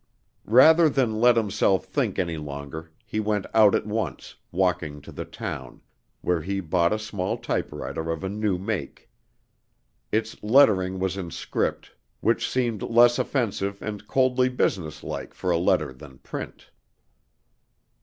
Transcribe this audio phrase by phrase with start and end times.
[0.47, 5.25] Rather than let himself think any longer, he went out at once, walking to the
[5.25, 5.79] town,
[6.21, 9.11] where he bought a small typewriter of a new make.
[10.11, 15.93] Its lettering was in script, which seemed less offensive and coldly businesslike for a letter
[15.93, 16.71] than print.